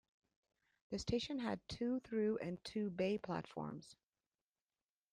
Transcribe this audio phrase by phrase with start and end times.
[0.89, 3.95] The station had two through and two bay platforms.